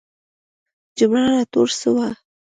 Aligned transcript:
جمله 0.97 1.23
را 1.35 1.41
ټوله 1.51 1.73
سوي. 1.81 2.09